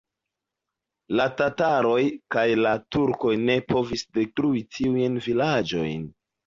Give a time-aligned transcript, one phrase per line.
[1.19, 1.99] La tataroj
[2.37, 6.15] kaj la turkoj ne povis detrui tiujn vilaĝojn.